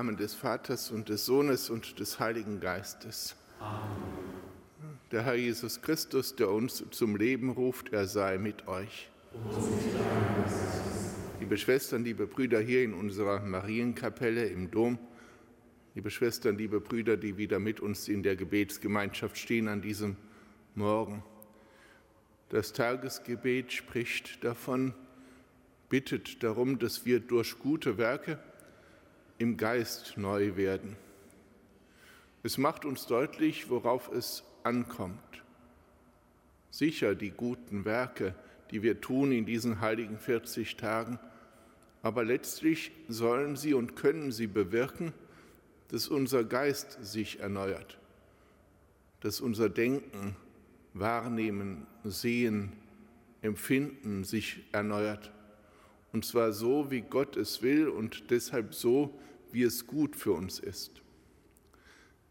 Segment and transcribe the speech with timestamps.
[0.00, 3.36] Namen des Vaters und des Sohnes und des Heiligen Geistes.
[3.58, 3.84] Amen.
[5.12, 9.10] Der Herr Jesus Christus, der uns zum Leben ruft, er sei mit euch.
[11.38, 14.98] Liebe Schwestern, liebe Brüder hier in unserer Marienkapelle im Dom,
[15.94, 20.16] liebe Schwestern, liebe Brüder, die wieder mit uns in der Gebetsgemeinschaft stehen an diesem
[20.74, 21.22] Morgen.
[22.48, 24.94] Das Tagesgebet spricht davon,
[25.90, 28.38] bittet darum, dass wir durch gute Werke
[29.40, 30.96] im Geist neu werden.
[32.42, 35.42] Es macht uns deutlich, worauf es ankommt.
[36.70, 38.34] Sicher die guten Werke,
[38.70, 41.18] die wir tun in diesen heiligen 40 Tagen,
[42.02, 45.14] aber letztlich sollen sie und können sie bewirken,
[45.88, 47.98] dass unser Geist sich erneuert,
[49.20, 50.36] dass unser Denken,
[50.92, 52.74] Wahrnehmen, Sehen,
[53.40, 55.32] Empfinden sich erneuert.
[56.12, 59.18] Und zwar so, wie Gott es will und deshalb so,
[59.52, 61.02] wie es gut für uns ist.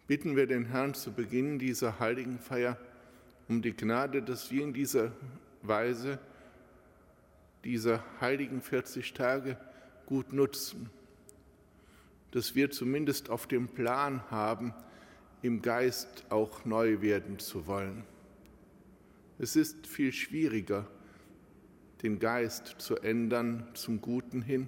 [0.07, 2.77] Bitten wir den Herrn zu Beginn dieser heiligen Feier
[3.47, 5.11] um die Gnade, dass wir in dieser
[5.61, 6.19] Weise
[7.63, 9.57] diese heiligen 40 Tage
[10.05, 10.89] gut nutzen,
[12.31, 14.73] dass wir zumindest auf dem Plan haben,
[15.41, 18.03] im Geist auch neu werden zu wollen.
[19.37, 20.85] Es ist viel schwieriger,
[22.03, 24.67] den Geist zu ändern zum Guten hin,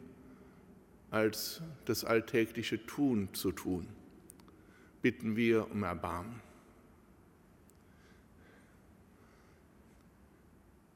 [1.11, 3.85] als das alltägliche Tun zu tun.
[5.01, 6.39] Bitten wir um Erbarmen.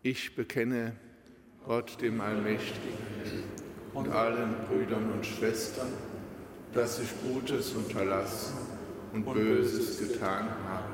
[0.01, 0.95] Ich bekenne
[1.65, 2.95] Gott dem Allmächtigen
[3.93, 5.87] und allen Brüdern und Schwestern,
[6.73, 8.55] dass ich Gutes unterlassen
[9.11, 10.89] und Böses getan habe.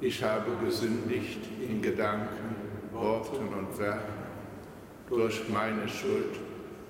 [0.00, 2.56] Ich habe gesündigt in Gedanken,
[2.92, 4.24] Worten und Werken
[5.08, 6.38] durch meine Schuld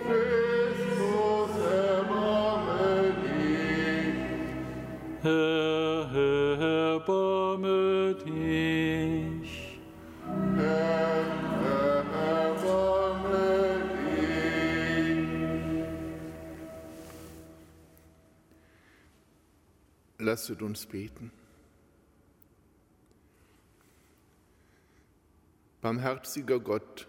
[0.01, 4.17] Christus, erbarme dich.
[5.21, 6.09] Herr,
[6.95, 9.16] erbarme dich.
[20.27, 21.31] Lasset uns beten.
[25.79, 27.07] Barmherziger Gott,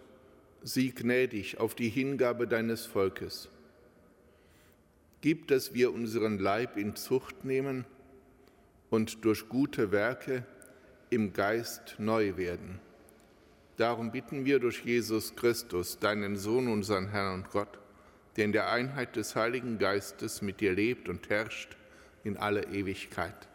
[0.62, 3.48] sieh gnädig auf die Hingabe deines Volkes.
[5.20, 7.86] Gib, dass wir unseren Leib in Zucht nehmen
[8.88, 10.46] und durch gute Werke
[11.10, 12.78] im Geist neu werden.
[13.78, 17.80] Darum bitten wir durch Jesus Christus, deinen Sohn, unseren Herrn und Gott,
[18.36, 21.78] der in der Einheit des Heiligen Geistes mit dir lebt und herrscht
[22.24, 23.48] in alle Ewigkeit.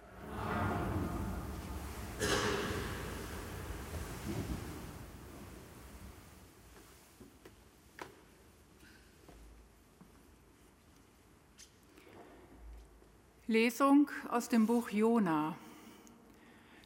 [13.54, 15.56] Lesung aus dem Buch Jona.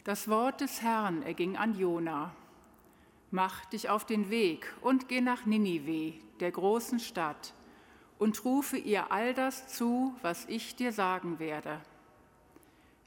[0.04, 2.36] Das Wort des Herrn erging an Jona.
[3.32, 7.54] Mach dich auf den Weg und geh nach Ninive, der großen Stadt,
[8.20, 11.80] und rufe ihr all das zu, was ich dir sagen werde.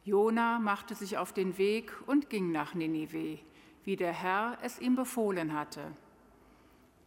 [0.04, 3.38] Jona machte sich auf den Weg und ging nach Ninive,
[3.84, 5.92] wie der Herr es ihm befohlen hatte.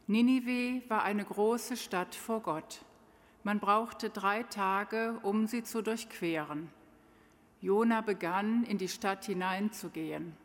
[0.07, 2.83] Ninive war eine große Stadt vor Gott.
[3.44, 6.69] Man brauchte drei Tage, um sie zu durchqueren.
[7.61, 10.35] Jona begann, in die Stadt hineinzugehen.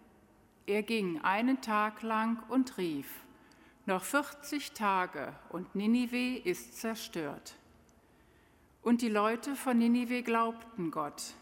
[0.66, 3.08] Er ging einen Tag lang und rief,
[3.88, 7.56] noch 40 Tage und Ninive ist zerstört.
[8.82, 11.35] Und die Leute von Ninive glaubten Gott.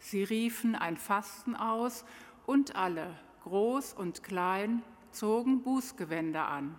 [0.00, 2.04] Sie riefen ein Fasten aus
[2.44, 4.82] und alle, groß und klein,
[5.12, 6.76] zogen Bußgewänder an.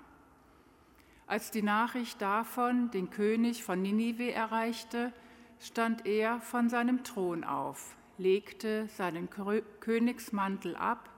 [1.25, 5.13] Als die Nachricht davon den König von Ninive erreichte,
[5.57, 11.09] stand er von seinem Thron auf, legte seinen Königsmantel ab,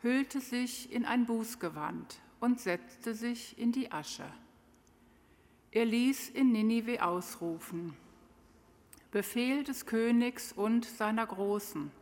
[0.00, 4.24] hüllte sich in ein Bußgewand und setzte sich in die Asche.
[5.70, 7.94] Er ließ in Ninive ausrufen,
[9.12, 11.92] Befehl des Königs und seiner Großen,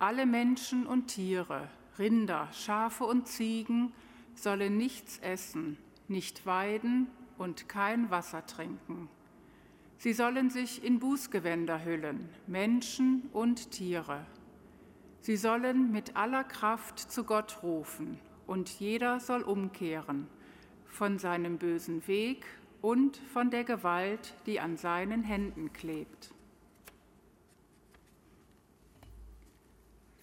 [0.00, 1.68] alle Menschen und Tiere,
[2.00, 3.92] Rinder, Schafe und Ziegen
[4.34, 5.78] sollen nichts essen,
[6.08, 7.06] nicht weiden
[7.38, 9.08] und kein Wasser trinken.
[9.98, 14.26] Sie sollen sich in Bußgewänder hüllen, Menschen und Tiere.
[15.20, 20.28] Sie sollen mit aller Kraft zu Gott rufen, und jeder soll umkehren
[20.86, 22.46] von seinem bösen Weg
[22.80, 26.32] und von der Gewalt, die an seinen Händen klebt.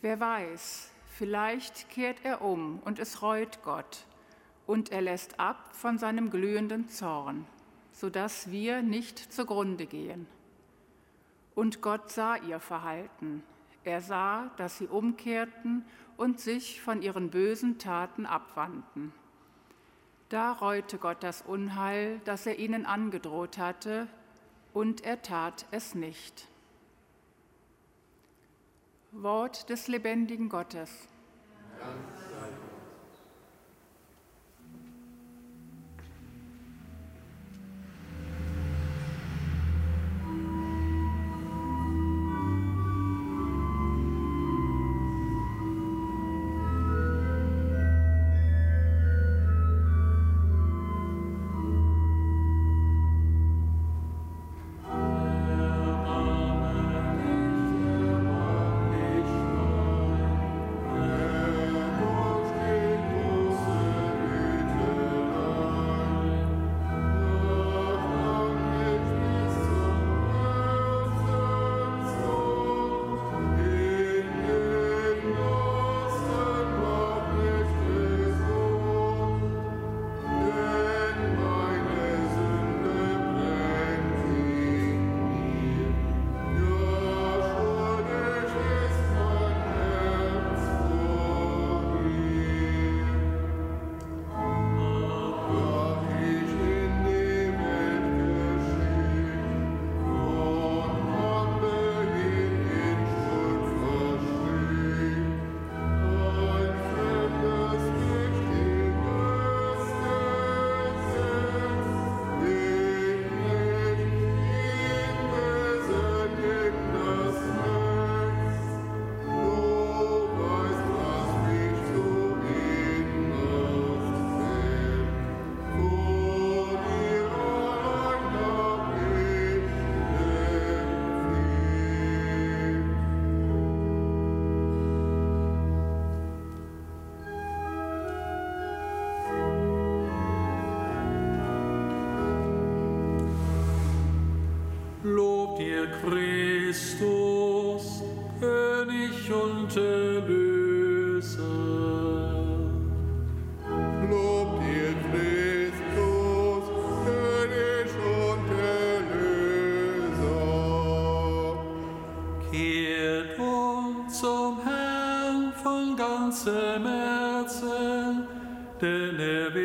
[0.02, 4.06] Wer weiß, vielleicht kehrt er um und es reut Gott,
[4.66, 7.46] und er lässt ab von seinem glühenden Zorn,
[7.92, 10.26] sodass wir nicht zugrunde gehen.
[11.54, 13.44] Und Gott sah ihr Verhalten.
[13.84, 15.86] Er sah, dass sie umkehrten
[16.18, 19.12] und sich von ihren bösen Taten abwandten.
[20.30, 24.08] Da reute Gott das Unheil, das er ihnen angedroht hatte,
[24.74, 26.48] und er tat es nicht.
[29.12, 31.10] Wort des lebendigen Gottes.
[31.78, 32.31] Dank.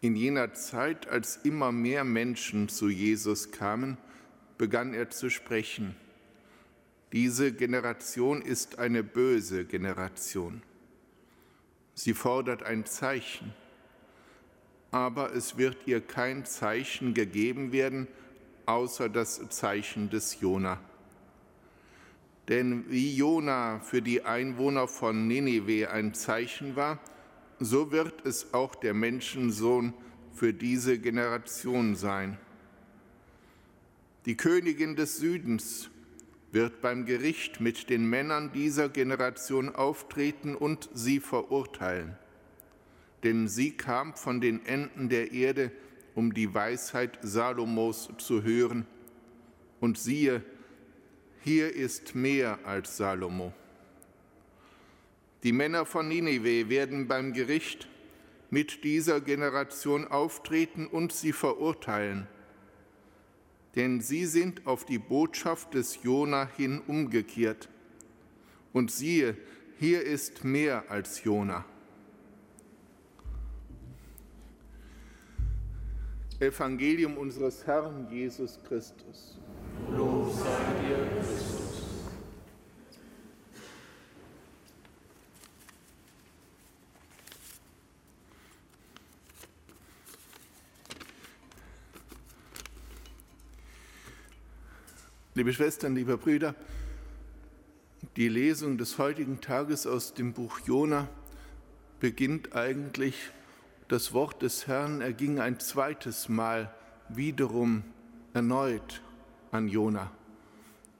[0.00, 3.96] In jener Zeit, als immer mehr Menschen zu Jesus kamen,
[4.56, 5.96] begann er zu sprechen.
[7.12, 10.62] Diese Generation ist eine böse Generation.
[11.94, 13.52] Sie fordert ein Zeichen
[14.90, 18.08] aber es wird ihr kein Zeichen gegeben werden,
[18.66, 20.80] außer das Zeichen des Jona.
[22.48, 26.98] Denn wie Jona für die Einwohner von Ninive ein Zeichen war,
[27.60, 29.94] so wird es auch der Menschensohn
[30.32, 32.38] für diese Generation sein.
[34.26, 35.90] Die Königin des Südens
[36.52, 42.16] wird beim Gericht mit den Männern dieser Generation auftreten und sie verurteilen
[43.22, 45.72] denn sie kam von den Enden der Erde,
[46.14, 48.86] um die Weisheit Salomos zu hören.
[49.80, 50.42] Und siehe,
[51.42, 53.52] hier ist mehr als Salomo.
[55.44, 57.88] Die Männer von Ninive werden beim Gericht
[58.50, 62.26] mit dieser Generation auftreten und sie verurteilen.
[63.76, 67.68] Denn sie sind auf die Botschaft des Jona hin umgekehrt.
[68.72, 69.36] Und siehe,
[69.78, 71.64] hier ist mehr als Jona.
[76.40, 79.38] Evangelium unseres Herrn Jesus Christus.
[79.90, 81.47] Lob sei dir, Christus.
[95.38, 96.56] Liebe Schwestern, liebe Brüder,
[98.16, 101.06] die Lesung des heutigen Tages aus dem Buch Jona
[102.00, 103.14] beginnt eigentlich
[103.86, 106.74] das Wort des Herrn erging ein zweites Mal
[107.08, 107.84] wiederum
[108.34, 109.00] erneut
[109.52, 110.10] an Jona.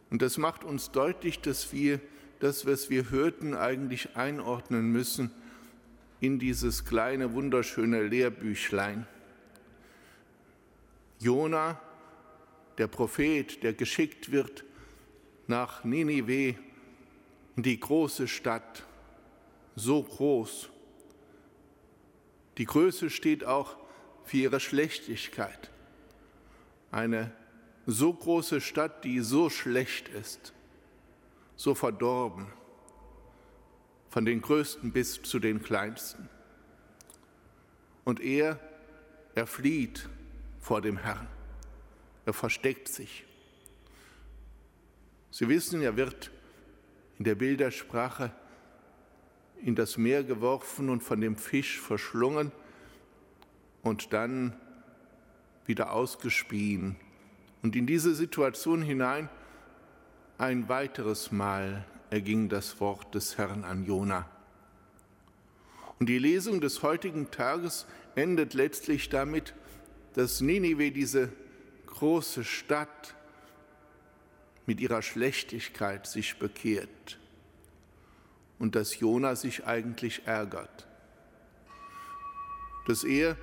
[0.08, 1.98] Und das macht uns deutlich, dass wir
[2.38, 5.32] das, was wir hörten, eigentlich einordnen müssen
[6.20, 9.04] in dieses kleine, wunderschöne Lehrbüchlein.
[11.18, 11.80] Jona,
[12.78, 14.64] der Prophet, der geschickt wird
[15.46, 16.54] nach Ninive,
[17.56, 18.84] in die große Stadt,
[19.74, 20.70] so groß,
[22.58, 23.76] die Größe steht auch
[24.24, 25.70] für ihre Schlechtigkeit.
[26.90, 27.32] Eine
[27.86, 30.52] so große Stadt, die so schlecht ist,
[31.56, 32.46] so verdorben,
[34.10, 36.28] von den Größten bis zu den Kleinsten.
[38.04, 38.58] Und er,
[39.34, 40.08] er flieht
[40.60, 41.28] vor dem Herrn,
[42.28, 43.24] er versteckt sich.
[45.30, 46.30] Sie wissen, er wird
[47.18, 48.30] in der Bildersprache
[49.62, 52.52] in das Meer geworfen und von dem Fisch verschlungen
[53.82, 54.54] und dann
[55.64, 56.96] wieder ausgespien.
[57.62, 59.30] Und in diese Situation hinein
[60.36, 64.28] ein weiteres Mal erging das Wort des Herrn an Jona.
[65.98, 69.54] Und die Lesung des heutigen Tages endet letztlich damit,
[70.12, 71.32] dass Ninive, diese
[71.98, 73.14] große Stadt,
[74.66, 77.18] mit ihrer Schlechtigkeit sich bekehrt
[78.58, 80.86] und dass Jona sich eigentlich ärgert.
[82.86, 83.36] Dass er,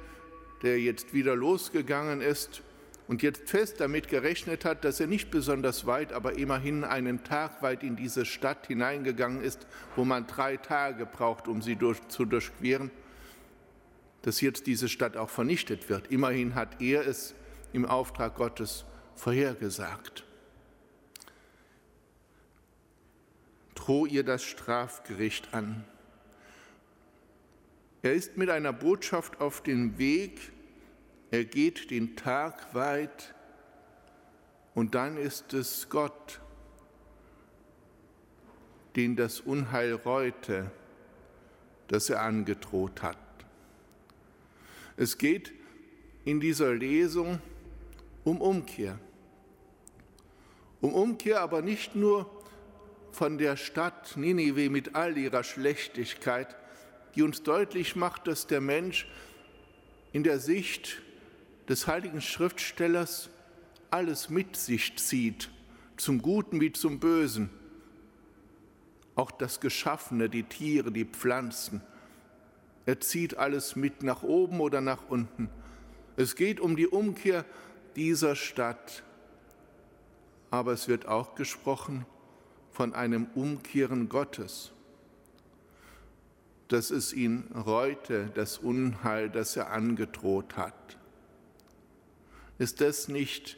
[0.62, 2.62] der jetzt wieder losgegangen ist
[3.08, 7.64] und jetzt fest damit gerechnet hat, dass er nicht besonders weit, aber immerhin einen Tag
[7.64, 12.24] weit in diese Stadt hineingegangen ist, wo man drei Tage braucht, um sie durch, zu
[12.24, 12.92] durchqueren,
[14.22, 16.12] dass jetzt diese Stadt auch vernichtet wird.
[16.12, 17.34] Immerhin hat er es
[17.74, 20.26] im Auftrag Gottes vorhergesagt.
[23.86, 25.86] droh ihr das Strafgericht an.
[28.02, 30.52] Er ist mit einer Botschaft auf dem Weg,
[31.30, 33.36] er geht den Tag weit
[34.74, 36.42] und dann ist es Gott,
[38.96, 40.72] den das Unheil reute,
[41.88, 43.18] das er angedroht hat.
[44.98, 45.54] Es geht
[46.24, 47.55] in dieser Lesung um
[48.26, 49.00] Umkehr.
[50.82, 52.30] Um Umkehr aber nicht nur
[53.12, 56.56] von der Stadt Ninive mit all ihrer Schlechtigkeit,
[57.16, 59.08] die uns deutlich macht, dass der Mensch
[60.12, 61.02] in der Sicht
[61.70, 63.30] des heiligen Schriftstellers
[63.90, 65.50] alles mit sich zieht,
[65.98, 67.50] zum Guten wie zum Bösen.
[69.16, 71.82] Auch das Geschaffene, die Tiere, die Pflanzen.
[72.86, 75.50] Er zieht alles mit nach oben oder nach unten.
[76.18, 77.46] Es geht um die Umkehr
[77.96, 79.04] dieser Stadt.
[80.52, 82.06] Aber es wird auch gesprochen
[82.72, 84.72] von einem Umkehren Gottes,
[86.68, 90.98] dass es ihn reute, das Unheil, das er angedroht hat.
[92.58, 93.58] Ist das nicht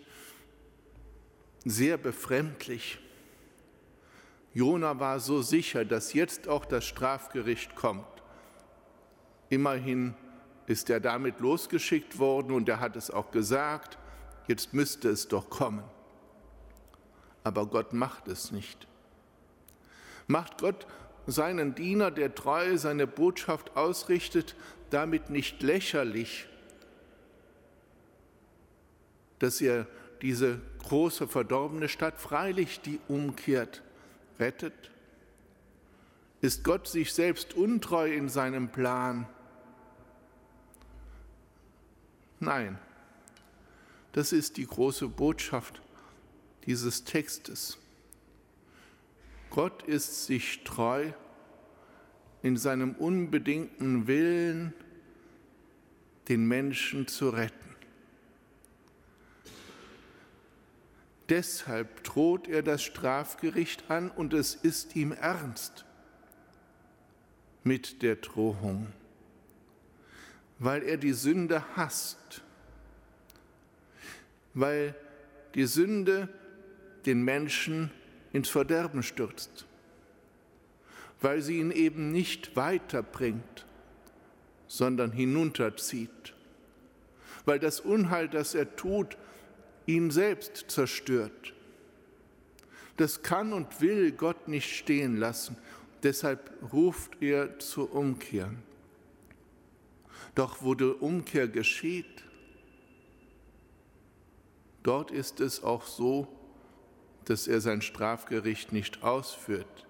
[1.65, 3.00] sehr befremdlich?
[4.53, 8.08] Jona war so sicher, dass jetzt auch das Strafgericht kommt.
[9.50, 10.15] Immerhin
[10.65, 13.98] ist er damit losgeschickt worden und er hat es auch gesagt,
[14.48, 15.84] jetzt müsste es doch kommen.
[17.44, 18.88] Aber Gott macht es nicht
[20.27, 20.86] macht Gott
[21.25, 24.56] seinen Diener, der treu seine Botschaft ausrichtet,
[24.89, 26.48] damit nicht lächerlich,
[29.39, 29.88] dass er
[30.22, 33.82] diese große verdorbene Stadt freilich, die umkehrt,
[34.39, 34.92] rettet?
[36.39, 39.27] Ist Gott sich selbst untreu in seinem Plan?
[42.39, 42.77] Nein,
[44.12, 45.82] das ist die große Botschaft
[46.66, 47.78] dieses Textes.
[49.50, 51.12] Gott ist sich treu
[52.42, 54.74] in seinem unbedingten Willen,
[56.28, 57.75] den Menschen zu retten.
[61.29, 65.86] Deshalb droht er das Strafgericht an und es ist ihm ernst
[67.64, 68.88] mit der Drohung.
[70.60, 72.42] weil er die Sünde hasst,
[74.59, 74.96] weil
[75.53, 76.27] die Sünde
[77.05, 77.91] den Menschen
[78.33, 79.67] ins Verderben stürzt,
[81.22, 83.65] weil sie ihn eben nicht weiterbringt,
[84.67, 86.33] sondern hinunterzieht,
[87.46, 89.15] weil das Unheil, das er tut,
[89.85, 91.53] ihn selbst zerstört.
[92.98, 95.55] Das kann und will Gott nicht stehen lassen.
[96.01, 98.51] Deshalb ruft er zur Umkehr.
[100.33, 102.26] Doch wo die Umkehr geschieht,
[104.88, 106.28] dort ist es auch so,
[107.26, 109.86] dass er sein Strafgericht nicht ausführt.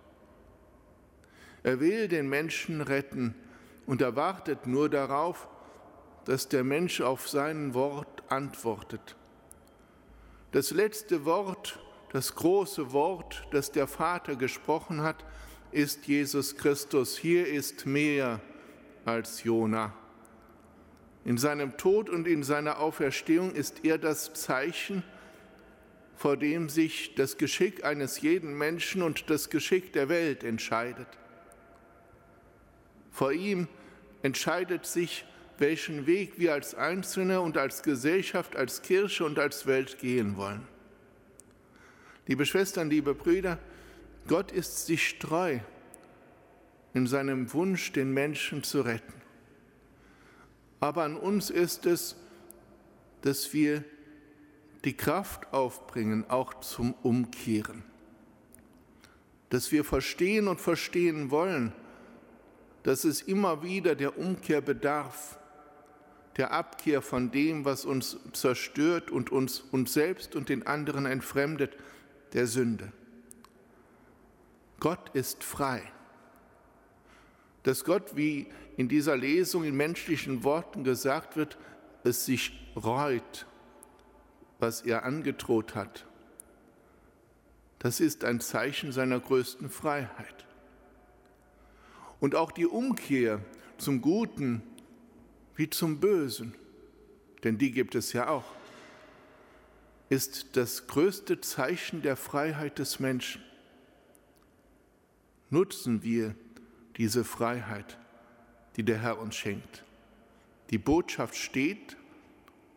[1.64, 3.36] Er will den Menschen retten
[3.86, 5.48] und er wartet nur darauf,
[6.26, 9.16] dass der Mensch auf sein Wort antwortet.
[10.52, 11.80] Das letzte Wort,
[12.12, 15.24] das große Wort, das der Vater gesprochen hat,
[15.72, 17.18] ist Jesus Christus.
[17.18, 18.42] Hier ist mehr
[19.06, 19.94] als Jona.
[21.28, 25.04] In seinem Tod und in seiner Auferstehung ist er das Zeichen,
[26.16, 31.10] vor dem sich das Geschick eines jeden Menschen und das Geschick der Welt entscheidet.
[33.12, 33.68] Vor ihm
[34.24, 35.26] entscheidet sich,
[35.58, 40.66] welchen Weg wir als Einzelne und als Gesellschaft, als Kirche und als Welt gehen wollen.
[42.26, 43.60] Liebe Schwestern, liebe Brüder,
[44.30, 45.60] Gott ist sich treu
[46.94, 49.27] in seinem Wunsch, den Menschen zu retten.
[50.80, 52.16] Aber an uns ist es,
[53.22, 53.84] dass wir
[54.86, 57.84] die Kraft aufbringen, auch zum Umkehren.
[59.50, 61.74] Dass wir verstehen und verstehen wollen,
[62.84, 65.40] dass es immer wieder der Umkehr bedarf,
[66.38, 71.76] der Abkehr von dem, was uns zerstört und uns, uns selbst und den anderen entfremdet,
[72.34, 72.92] der Sünde.
[74.80, 75.82] Gott ist frei.
[77.64, 81.58] Dass Gott, wie in dieser Lesung in menschlichen Worten gesagt wird,
[82.04, 83.48] es sich reut,
[84.60, 86.06] was er angedroht hat.
[87.80, 90.46] Das ist ein Zeichen seiner größten Freiheit.
[92.20, 93.42] Und auch die Umkehr
[93.78, 94.62] zum Guten
[95.56, 96.54] wie zum Bösen,
[97.44, 98.46] denn die gibt es ja auch,
[100.10, 103.44] ist das größte Zeichen der Freiheit des Menschen.
[105.50, 106.36] Nutzen wir
[106.96, 107.98] diese Freiheit
[108.78, 109.84] die der Herr uns schenkt.
[110.70, 111.98] Die Botschaft steht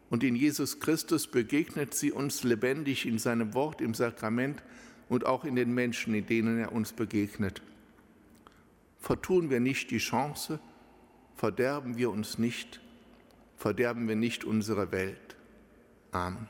[0.09, 4.63] und in Jesus Christus begegnet sie uns lebendig in seinem Wort, im Sakrament
[5.09, 7.63] und auch in den Menschen, in denen er uns begegnet.
[8.99, 10.59] Vertun wir nicht die Chance,
[11.37, 12.81] verderben wir uns nicht,
[13.57, 15.37] verderben wir nicht unsere Welt.
[16.13, 16.49] Amen.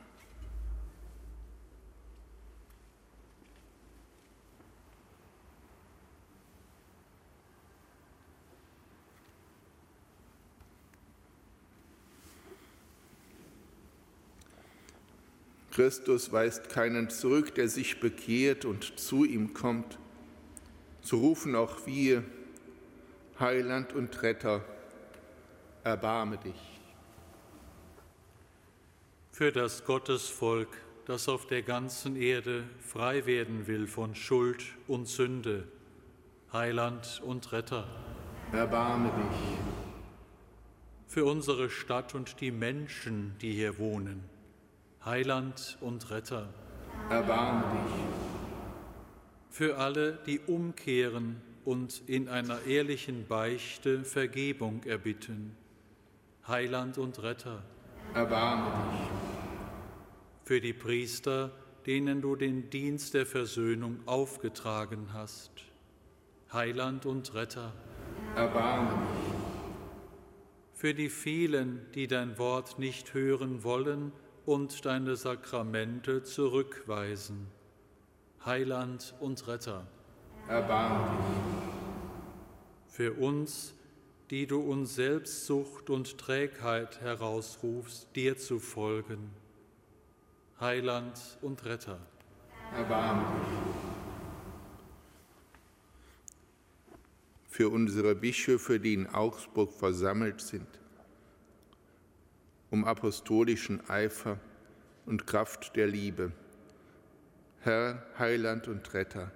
[15.81, 19.99] Christus weist keinen zurück, der sich bekehrt und zu ihm kommt.
[21.01, 22.23] So rufen auch wir,
[23.39, 24.63] Heiland und Retter,
[25.83, 26.81] erbarme dich.
[29.33, 30.69] Für das Gottesvolk,
[31.07, 35.67] das auf der ganzen Erde frei werden will von Schuld und Sünde,
[36.53, 37.89] Heiland und Retter,
[38.53, 39.41] erbarme dich.
[41.07, 44.23] Für unsere Stadt und die Menschen, die hier wohnen,
[45.03, 46.47] Heiland und Retter.
[47.09, 47.95] Erbarme dich.
[49.49, 55.57] Für alle, die umkehren und in einer ehrlichen Beichte Vergebung erbitten.
[56.47, 57.63] Heiland und Retter.
[58.13, 59.09] Erbarme dich.
[60.45, 61.51] Für die Priester,
[61.87, 65.53] denen du den Dienst der Versöhnung aufgetragen hast.
[66.53, 67.73] Heiland und Retter.
[68.37, 69.35] Erbarme dich.
[70.75, 74.13] Für die vielen, die dein Wort nicht hören wollen
[74.51, 77.47] und deine Sakramente zurückweisen.
[78.45, 79.87] Heiland und Retter.
[80.49, 82.93] Erbarm dich.
[82.93, 83.75] Für uns,
[84.31, 89.31] die du uns Selbstsucht und Trägheit herausrufst, dir zu folgen.
[90.59, 92.01] Heiland und Retter.
[92.75, 93.59] Erbarm dich.
[97.47, 100.80] Für unsere Bischöfe, die in Augsburg versammelt sind,
[102.71, 104.39] um apostolischen Eifer
[105.05, 106.33] und Kraft der Liebe.
[107.61, 109.33] Herr, Heiland und Retter.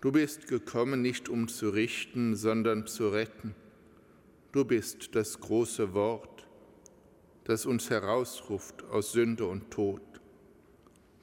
[0.00, 3.54] Du bist gekommen, nicht um zu richten, sondern zu retten.
[4.52, 6.46] Du bist das große Wort,
[7.44, 10.02] das uns herausruft aus Sünde und Tod.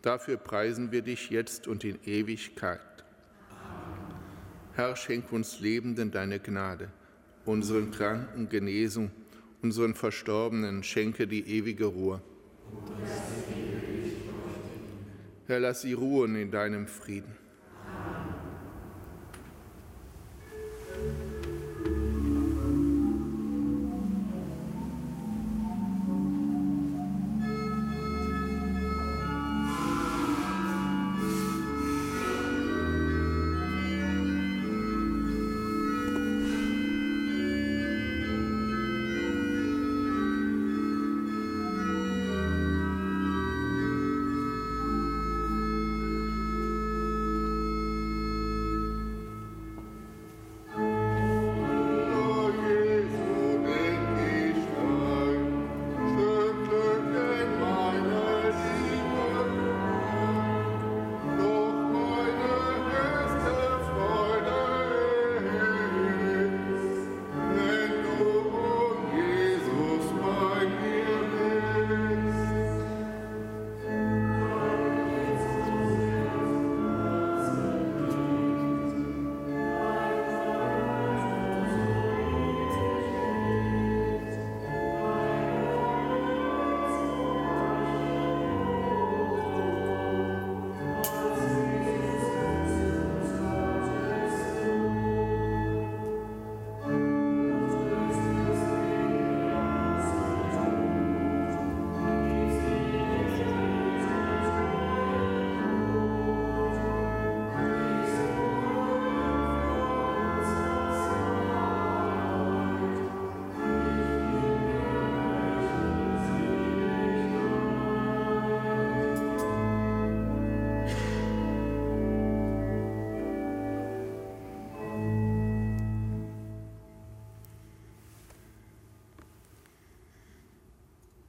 [0.01, 2.81] Dafür preisen wir dich jetzt und in Ewigkeit.
[4.73, 6.91] Herr, schenk uns Lebenden deine Gnade
[7.45, 9.11] unseren Kranken Genesung,
[9.61, 12.21] unseren Verstorbenen schenke die ewige Ruhe.
[15.47, 17.44] Herr, lass sie ruhen in deinem Frieden.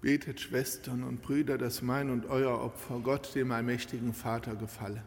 [0.07, 5.03] Betet, Schwestern und Brüder, dass mein und euer Opfer Gott, dem allmächtigen Vater, gefalle.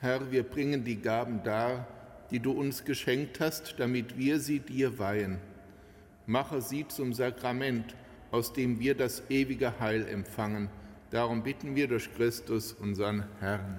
[0.00, 1.86] Herr, wir bringen die Gaben dar,
[2.30, 5.38] die du uns geschenkt hast, damit wir sie dir weihen.
[6.24, 7.94] Mache sie zum Sakrament,
[8.30, 10.70] aus dem wir das ewige Heil empfangen
[11.10, 13.78] Darum bitten wir durch Christus, unseren Herrn.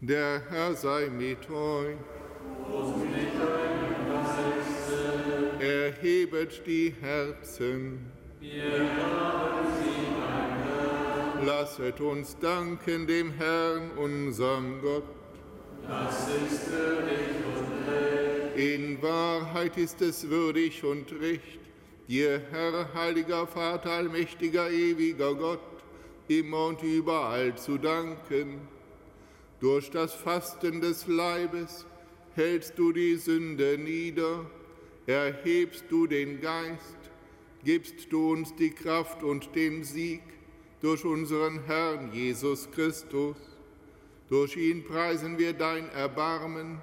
[0.00, 1.96] Der Herr sei mit euch.
[5.60, 8.10] Erhebet die Herzen.
[11.46, 15.04] Lasset uns danken dem Herrn, unserem Gott.
[15.86, 18.58] Das ist würdig und recht.
[18.58, 21.60] In Wahrheit ist es würdig und recht
[22.12, 25.60] dir, Herr, heiliger Vater, allmächtiger, ewiger Gott,
[26.28, 28.60] immer und überall zu danken.
[29.60, 31.86] Durch das Fasten des Leibes
[32.34, 34.44] hältst du die Sünde nieder,
[35.06, 36.98] erhebst du den Geist,
[37.64, 40.20] gibst du uns die Kraft und den Sieg
[40.82, 43.36] durch unseren Herrn Jesus Christus.
[44.28, 46.82] Durch ihn preisen wir dein Erbarmen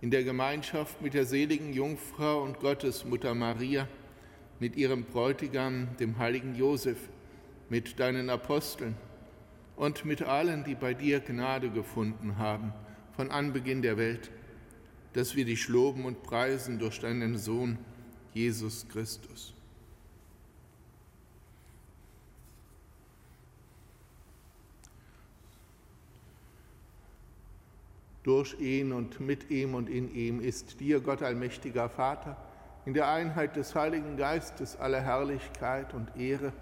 [0.00, 3.88] in der Gemeinschaft mit der seligen Jungfrau und Gottesmutter Maria,
[4.60, 6.98] mit ihrem Bräutigam, dem heiligen Josef,
[7.68, 8.96] mit deinen Aposteln
[9.76, 12.72] und mit allen, die bei dir Gnade gefunden haben
[13.16, 14.30] von Anbeginn der Welt,
[15.12, 17.78] dass wir dich loben und preisen durch deinen Sohn,
[18.32, 19.54] Jesus Christus.
[28.28, 32.36] Durch ihn und mit ihm und in ihm ist dir, Gott allmächtiger Vater,
[32.84, 36.52] in der Einheit des Heiligen Geistes alle Herrlichkeit und Ehre,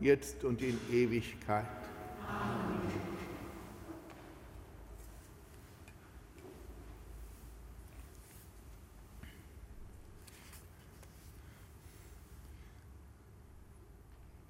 [0.00, 1.66] jetzt und in Ewigkeit.
[2.28, 2.80] Amen.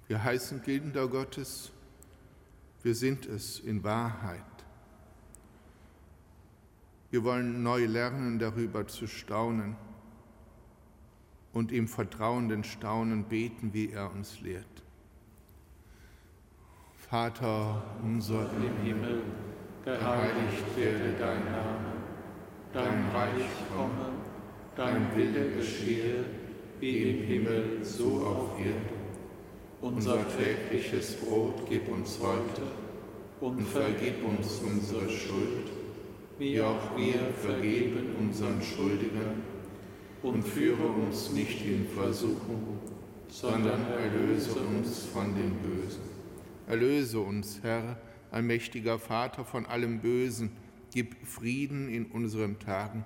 [0.07, 1.71] Wir heißen Kinder Gottes,
[2.81, 4.54] wir sind es in Wahrheit.
[7.15, 9.77] Wir wollen neu lernen, darüber zu staunen
[11.53, 14.83] und im vertrauenden Staunen beten, wie er uns lehrt.
[17.09, 19.21] Vater unser im Himmel,
[19.85, 21.93] geheiligt werde dein Name,
[22.73, 24.11] dein Reich komme,
[24.75, 26.25] dein Wille geschehe,
[26.81, 28.89] wie im Himmel, so auf Erden.
[29.79, 32.63] Unser tägliches Brot gib uns heute
[33.39, 35.74] und vergib uns unsere Schuld
[36.37, 39.43] wie auch wir vergeben unseren Schuldigern,
[40.25, 42.79] und führe uns nicht in Versuchung,
[43.29, 46.01] sondern erlöse uns von dem Bösen.
[46.67, 47.99] Erlöse uns, Herr,
[48.31, 50.51] allmächtiger Vater, von allem Bösen,
[50.91, 53.05] gib Frieden in unseren Tagen.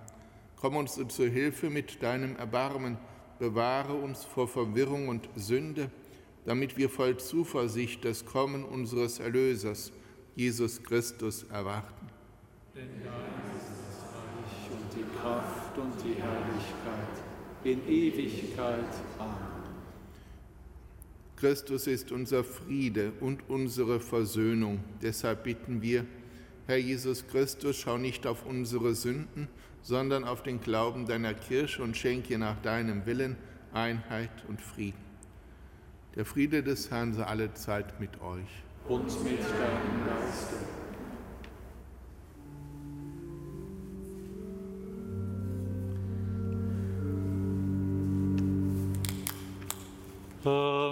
[0.55, 2.97] Komm uns zur Hilfe mit deinem Erbarmen,
[3.37, 5.91] bewahre uns vor Verwirrung und Sünde,
[6.45, 9.91] damit wir voll Zuversicht das Kommen unseres Erlösers,
[10.35, 12.08] Jesus Christus, erwarten.
[12.75, 17.23] Denn dein ist das Reich und die Kraft und die Herrlichkeit
[17.63, 18.85] in Ewigkeit.
[19.17, 19.59] Amen.
[21.35, 24.83] Christus ist unser Friede und unsere Versöhnung.
[25.01, 26.05] Deshalb bitten wir,
[26.67, 29.47] Herr Jesus Christus, schau nicht auf unsere Sünden,
[29.81, 33.37] sondern auf den Glauben deiner Kirche und schenke nach deinem Willen
[33.73, 34.99] Einheit und Frieden.
[36.15, 38.63] Der Friede des Herrn sei alle Zeit mit euch.
[38.87, 40.78] Und mit deinem Geiste.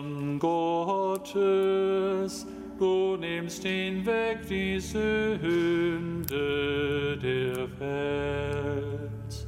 [0.07, 1.27] Lamm Gottes,
[2.79, 6.29] du nimmst hinweg die Sünde
[7.21, 9.47] der Welt.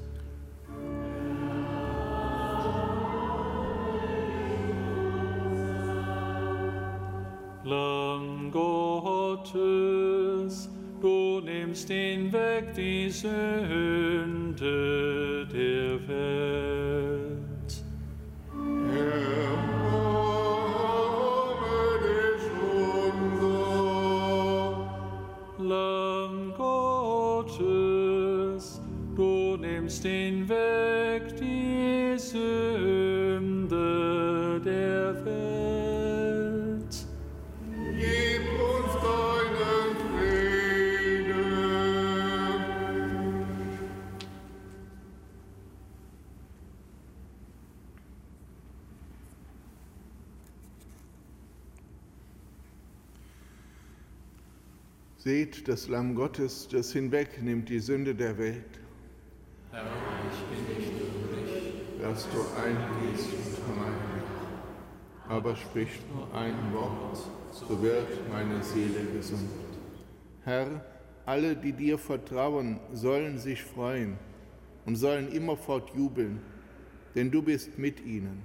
[7.64, 9.50] Lamm Gottes,
[11.00, 14.60] du nimmst hinweg die Sünde
[29.90, 33.82] nimmst hinweg die Sünde
[34.64, 37.08] der Welt.
[37.98, 41.50] Gib uns deinen Frieden.
[55.18, 58.80] Seht das Lamm Gottes, das hinwegnimmt die Sünde der Welt.
[59.72, 59.84] Herr,
[60.32, 60.92] ich bin nicht
[62.20, 65.38] dass du eingehst unter mein Dach.
[65.38, 67.18] Aber sprich nur ein Wort,
[67.54, 69.50] so wird meine Seele gesund.
[70.44, 70.84] Herr,
[71.26, 74.18] alle, die dir vertrauen, sollen sich freuen
[74.86, 76.42] und sollen immerfort jubeln,
[77.16, 78.42] denn du bist mit ihnen.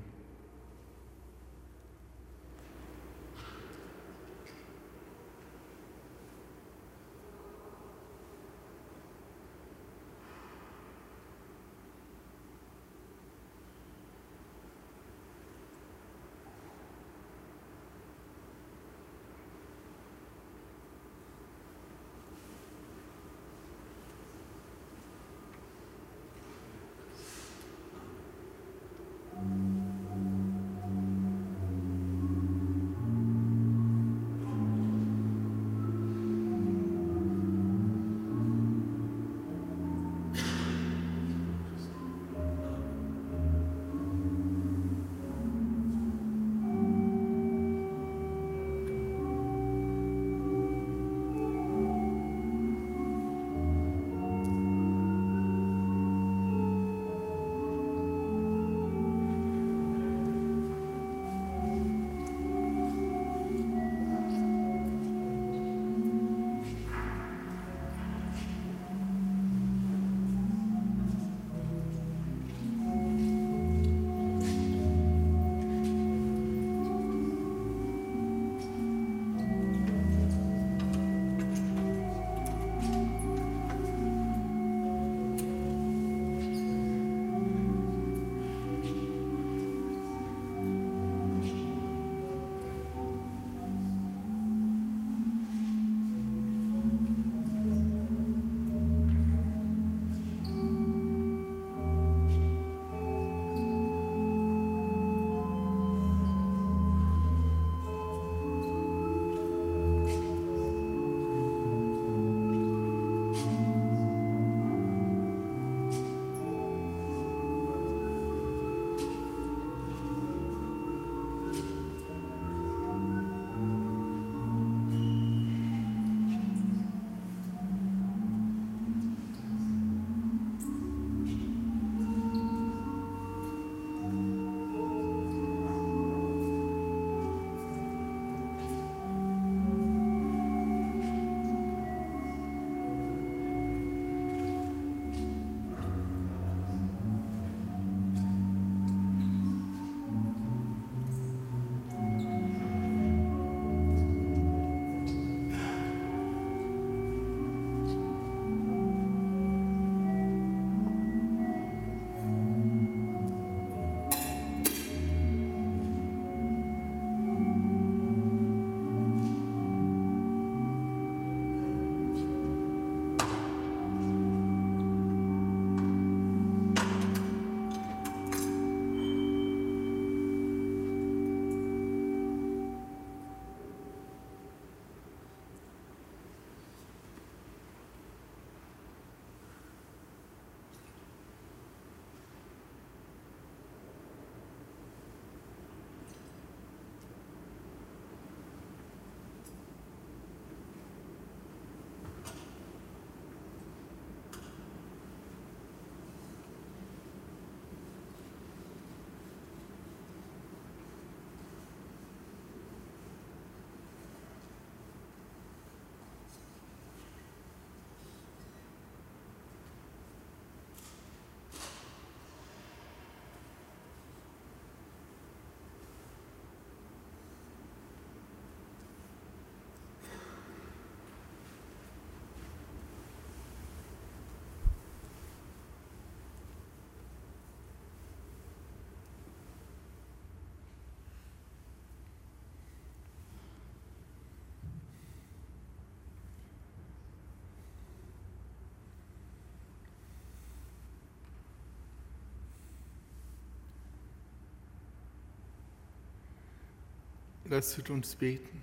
[257.55, 258.61] Lasst uns beten.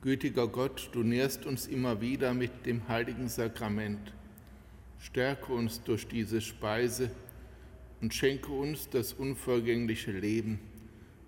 [0.00, 4.12] Gütiger Gott, du nährst uns immer wieder mit dem heiligen Sakrament.
[5.00, 7.10] Stärke uns durch diese Speise
[8.00, 10.60] und schenke uns das unvergängliche Leben.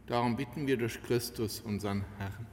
[0.07, 2.47] Darum bitten wir durch Christus, unseren Herrn.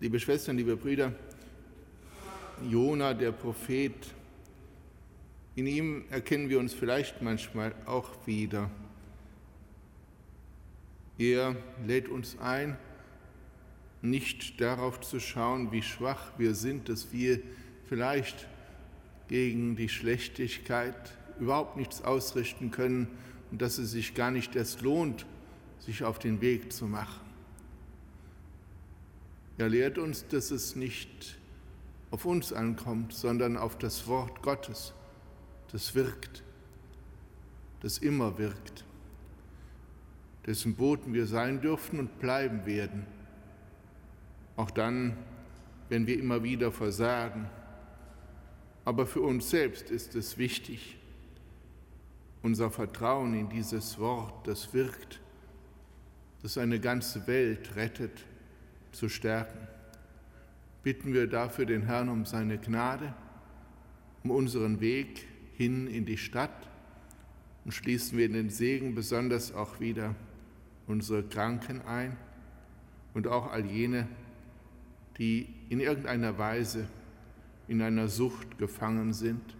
[0.00, 1.12] Liebe Schwestern, liebe Brüder,
[2.68, 3.94] Jona, der Prophet,
[5.54, 8.70] in ihm erkennen wir uns vielleicht manchmal auch wieder.
[11.18, 11.56] Er
[11.86, 12.76] lädt uns ein,
[14.02, 17.40] nicht darauf zu schauen, wie schwach wir sind, dass wir
[17.88, 18.46] vielleicht
[19.26, 23.08] gegen die Schlechtigkeit überhaupt nichts ausrichten können
[23.50, 25.26] und dass es sich gar nicht erst lohnt,
[25.80, 27.26] sich auf den Weg zu machen.
[29.56, 31.37] Er lehrt uns, dass es nicht
[32.10, 34.94] auf uns ankommt, sondern auf das Wort Gottes,
[35.72, 36.42] das wirkt,
[37.80, 38.84] das immer wirkt,
[40.46, 43.06] dessen Boten wir sein dürfen und bleiben werden,
[44.56, 45.16] auch dann,
[45.88, 47.48] wenn wir immer wieder versagen.
[48.84, 50.96] Aber für uns selbst ist es wichtig,
[52.42, 55.20] unser Vertrauen in dieses Wort, das wirkt,
[56.42, 58.24] das eine ganze Welt rettet,
[58.92, 59.68] zu stärken.
[60.88, 63.12] Bitten wir dafür den Herrn um seine Gnade,
[64.24, 66.66] um unseren Weg hin in die Stadt
[67.66, 70.14] und schließen wir in den Segen besonders auch wieder
[70.86, 72.16] unsere Kranken ein
[73.12, 74.08] und auch all jene,
[75.18, 76.88] die in irgendeiner Weise
[77.66, 79.58] in einer Sucht gefangen sind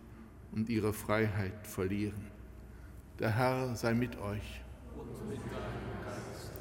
[0.53, 2.25] und ihre Freiheit verlieren.
[3.19, 4.63] Der Herr sei mit euch.
[4.97, 6.53] Und mit deinem Geist.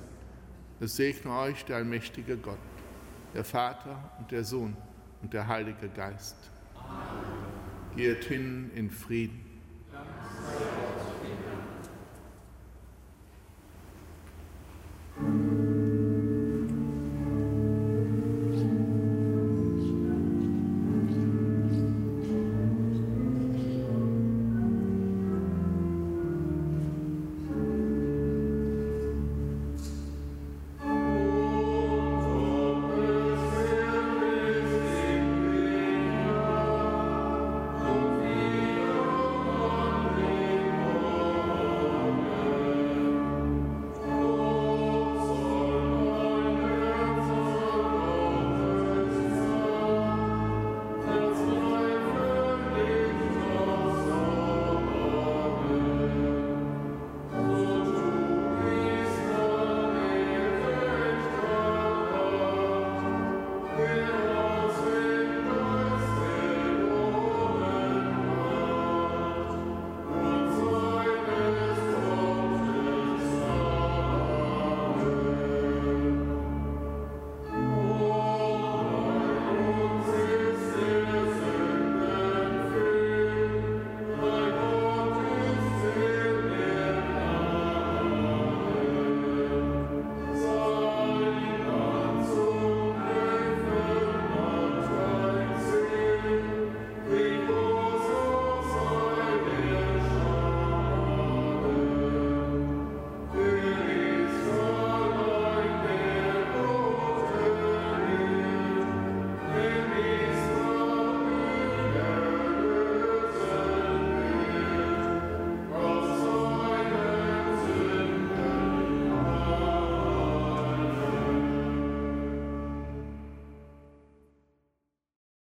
[0.82, 2.59] Es segne euch der allmächtige Gott,
[3.38, 4.75] der Vater und der Sohn
[5.21, 6.35] und der Heilige Geist.
[6.75, 7.95] Amen.
[7.95, 9.46] Geht hin in Frieden.